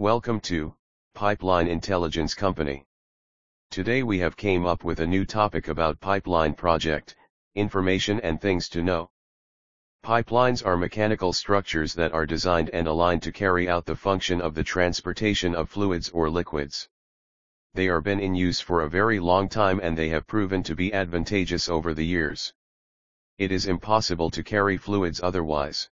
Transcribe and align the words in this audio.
Welcome 0.00 0.38
to 0.42 0.76
Pipeline 1.16 1.66
Intelligence 1.66 2.32
Company. 2.32 2.86
Today 3.72 4.04
we 4.04 4.20
have 4.20 4.36
came 4.36 4.64
up 4.64 4.84
with 4.84 5.00
a 5.00 5.06
new 5.08 5.24
topic 5.24 5.66
about 5.66 5.98
pipeline 5.98 6.54
project, 6.54 7.16
information 7.56 8.20
and 8.20 8.40
things 8.40 8.68
to 8.68 8.84
know. 8.84 9.10
Pipelines 10.04 10.64
are 10.64 10.76
mechanical 10.76 11.32
structures 11.32 11.94
that 11.94 12.12
are 12.12 12.26
designed 12.26 12.70
and 12.70 12.86
aligned 12.86 13.24
to 13.24 13.32
carry 13.32 13.68
out 13.68 13.86
the 13.86 13.96
function 13.96 14.40
of 14.40 14.54
the 14.54 14.62
transportation 14.62 15.52
of 15.52 15.68
fluids 15.68 16.10
or 16.10 16.30
liquids. 16.30 16.88
They 17.74 17.88
are 17.88 18.00
been 18.00 18.20
in 18.20 18.36
use 18.36 18.60
for 18.60 18.82
a 18.82 18.88
very 18.88 19.18
long 19.18 19.48
time 19.48 19.80
and 19.82 19.98
they 19.98 20.10
have 20.10 20.28
proven 20.28 20.62
to 20.62 20.76
be 20.76 20.94
advantageous 20.94 21.68
over 21.68 21.92
the 21.92 22.06
years. 22.06 22.54
It 23.36 23.50
is 23.50 23.66
impossible 23.66 24.30
to 24.30 24.44
carry 24.44 24.76
fluids 24.76 25.20
otherwise. 25.20 25.90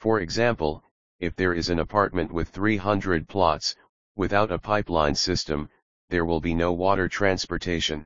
For 0.00 0.18
example, 0.18 0.82
if 1.22 1.36
there 1.36 1.54
is 1.54 1.70
an 1.70 1.78
apartment 1.78 2.32
with 2.32 2.48
300 2.48 3.28
plots, 3.28 3.76
without 4.16 4.50
a 4.50 4.58
pipeline 4.58 5.14
system, 5.14 5.68
there 6.10 6.24
will 6.24 6.40
be 6.40 6.52
no 6.52 6.72
water 6.72 7.08
transportation. 7.08 8.04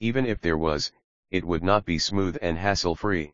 Even 0.00 0.26
if 0.26 0.40
there 0.40 0.58
was, 0.58 0.90
it 1.30 1.44
would 1.44 1.62
not 1.62 1.84
be 1.84 2.00
smooth 2.00 2.36
and 2.42 2.58
hassle-free. 2.58 3.32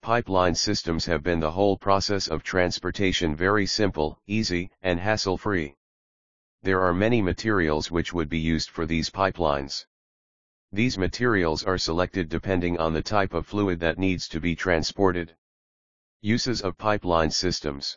Pipeline 0.00 0.54
systems 0.54 1.04
have 1.04 1.22
been 1.22 1.40
the 1.40 1.50
whole 1.50 1.76
process 1.76 2.26
of 2.26 2.42
transportation 2.42 3.36
very 3.36 3.66
simple, 3.66 4.18
easy, 4.26 4.70
and 4.80 4.98
hassle-free. 4.98 5.76
There 6.62 6.80
are 6.80 6.94
many 6.94 7.20
materials 7.20 7.90
which 7.90 8.14
would 8.14 8.30
be 8.30 8.38
used 8.38 8.70
for 8.70 8.86
these 8.86 9.10
pipelines. 9.10 9.84
These 10.72 10.96
materials 10.96 11.64
are 11.64 11.76
selected 11.76 12.30
depending 12.30 12.78
on 12.78 12.94
the 12.94 13.02
type 13.02 13.34
of 13.34 13.46
fluid 13.46 13.78
that 13.80 13.98
needs 13.98 14.26
to 14.28 14.40
be 14.40 14.56
transported. 14.56 15.36
Uses 16.22 16.60
of 16.60 16.76
pipeline 16.76 17.30
systems. 17.30 17.96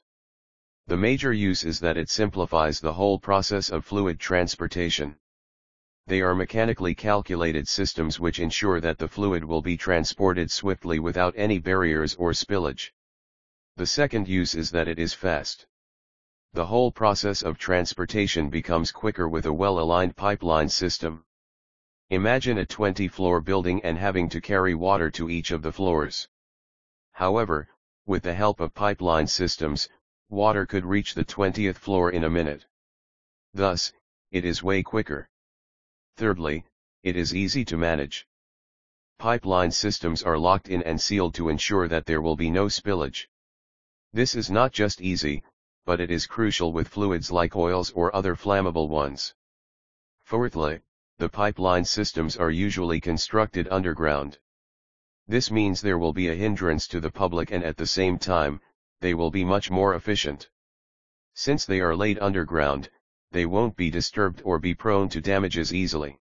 The 0.87 0.95
major 0.95 1.33
use 1.33 1.65
is 1.65 1.81
that 1.81 1.97
it 1.97 2.09
simplifies 2.09 2.79
the 2.79 2.93
whole 2.93 3.19
process 3.19 3.69
of 3.69 3.83
fluid 3.83 4.17
transportation. 4.17 5.17
They 6.07 6.21
are 6.21 6.33
mechanically 6.33 6.95
calculated 6.95 7.67
systems 7.67 8.21
which 8.21 8.39
ensure 8.39 8.79
that 8.79 8.97
the 8.97 9.09
fluid 9.09 9.43
will 9.43 9.61
be 9.61 9.75
transported 9.75 10.49
swiftly 10.49 10.99
without 10.99 11.33
any 11.35 11.59
barriers 11.59 12.15
or 12.15 12.31
spillage. 12.31 12.93
The 13.75 13.85
second 13.85 14.29
use 14.29 14.55
is 14.55 14.71
that 14.71 14.87
it 14.87 14.99
is 14.99 15.13
fast. 15.13 15.67
The 16.53 16.67
whole 16.67 16.93
process 16.93 17.41
of 17.41 17.57
transportation 17.57 18.49
becomes 18.49 18.93
quicker 18.93 19.27
with 19.27 19.47
a 19.47 19.53
well-aligned 19.53 20.15
pipeline 20.15 20.69
system. 20.69 21.25
Imagine 22.09 22.59
a 22.59 22.65
20-floor 22.65 23.41
building 23.41 23.83
and 23.83 23.97
having 23.97 24.29
to 24.29 24.39
carry 24.39 24.75
water 24.75 25.11
to 25.11 25.29
each 25.29 25.51
of 25.51 25.61
the 25.61 25.73
floors. 25.73 26.29
However, 27.11 27.67
with 28.05 28.23
the 28.23 28.33
help 28.33 28.59
of 28.59 28.73
pipeline 28.73 29.27
systems, 29.27 29.87
water 30.29 30.65
could 30.65 30.85
reach 30.85 31.13
the 31.13 31.23
20th 31.23 31.77
floor 31.77 32.11
in 32.11 32.23
a 32.23 32.29
minute. 32.29 32.65
Thus, 33.53 33.93
it 34.31 34.45
is 34.45 34.63
way 34.63 34.83
quicker. 34.83 35.29
Thirdly, 36.17 36.65
it 37.03 37.15
is 37.15 37.35
easy 37.35 37.63
to 37.65 37.77
manage. 37.77 38.27
Pipeline 39.19 39.71
systems 39.71 40.23
are 40.23 40.37
locked 40.37 40.69
in 40.69 40.83
and 40.83 40.99
sealed 40.99 41.33
to 41.35 41.49
ensure 41.49 41.87
that 41.87 42.05
there 42.05 42.21
will 42.21 42.35
be 42.35 42.49
no 42.49 42.65
spillage. 42.65 43.27
This 44.11 44.35
is 44.35 44.51
not 44.51 44.73
just 44.73 45.01
easy, 45.01 45.43
but 45.85 45.99
it 45.99 46.11
is 46.11 46.25
crucial 46.27 46.73
with 46.73 46.87
fluids 46.87 47.31
like 47.31 47.55
oils 47.55 47.91
or 47.91 48.15
other 48.15 48.35
flammable 48.35 48.89
ones. 48.89 49.33
Fourthly, 50.23 50.81
the 51.19 51.29
pipeline 51.29 51.85
systems 51.85 52.37
are 52.37 52.51
usually 52.51 52.99
constructed 52.99 53.67
underground. 53.69 54.39
This 55.27 55.49
means 55.49 55.81
there 55.81 55.97
will 55.97 56.11
be 56.11 56.27
a 56.27 56.35
hindrance 56.35 56.85
to 56.89 56.99
the 56.99 57.09
public 57.09 57.51
and 57.51 57.63
at 57.63 57.77
the 57.77 57.87
same 57.87 58.19
time, 58.19 58.59
they 58.99 59.13
will 59.13 59.31
be 59.31 59.45
much 59.45 59.71
more 59.71 59.95
efficient. 59.95 60.49
Since 61.33 61.65
they 61.65 61.79
are 61.79 61.95
laid 61.95 62.19
underground, 62.19 62.89
they 63.31 63.45
won't 63.45 63.77
be 63.77 63.89
disturbed 63.89 64.41
or 64.43 64.59
be 64.59 64.75
prone 64.75 65.07
to 65.09 65.21
damages 65.21 65.73
easily. 65.73 66.19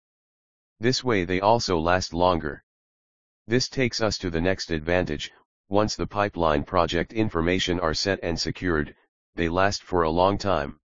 This 0.80 1.05
way 1.05 1.24
they 1.24 1.40
also 1.40 1.78
last 1.78 2.12
longer. 2.12 2.64
This 3.46 3.68
takes 3.68 4.00
us 4.00 4.18
to 4.18 4.30
the 4.30 4.40
next 4.40 4.70
advantage, 4.70 5.33
once 5.68 5.94
the 5.94 6.06
pipeline 6.06 6.64
project 6.64 7.12
information 7.12 7.78
are 7.78 7.94
set 7.94 8.18
and 8.23 8.39
secured, 8.39 8.96
they 9.34 9.48
last 9.48 9.83
for 9.83 10.02
a 10.02 10.11
long 10.11 10.36
time. 10.36 10.80